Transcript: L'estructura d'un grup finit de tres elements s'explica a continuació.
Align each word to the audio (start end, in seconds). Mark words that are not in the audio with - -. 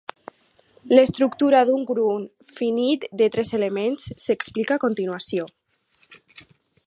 L'estructura 0.93 1.59
d'un 1.69 1.83
grup 1.91 2.47
finit 2.59 3.05
de 3.21 3.27
tres 3.35 3.53
elements 3.59 4.09
s'explica 4.25 4.79
a 4.79 4.85
continuació. 4.87 5.49